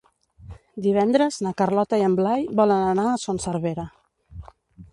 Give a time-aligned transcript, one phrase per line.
[0.85, 3.87] Divendres na Carlota i en Blai volen anar a Son Servera.